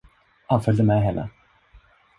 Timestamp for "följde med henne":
0.61-1.29